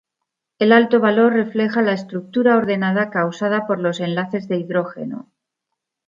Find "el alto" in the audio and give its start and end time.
0.57-0.99